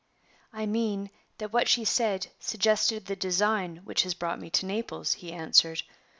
"I 0.51 0.65
mean 0.65 1.11
that 1.37 1.53
what 1.53 1.67
she 1.69 1.85
said 1.85 2.31
suggested 2.39 3.05
the 3.05 3.15
design 3.15 3.81
which 3.83 4.01
has 4.01 4.15
brought 4.15 4.39
me 4.41 4.49
to 4.49 4.65
Naples," 4.65 5.13
he 5.13 5.31
answered. 5.31 5.83